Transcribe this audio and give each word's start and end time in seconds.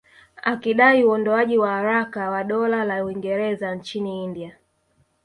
Akidai 0.43 1.03
uondoaji 1.03 1.57
haraka 1.57 2.29
wa 2.29 2.43
Dola 2.43 2.85
la 2.85 3.05
Uingereza 3.05 3.75
nchini 3.75 4.23
India 4.23 4.57